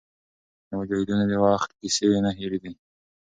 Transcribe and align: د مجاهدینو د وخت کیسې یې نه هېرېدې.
د 0.67 0.69
مجاهدینو 0.79 1.25
د 1.31 1.33
وخت 1.45 1.69
کیسې 1.79 2.05
یې 2.13 2.19
نه 2.25 2.31
هېرېدې. 2.39 2.73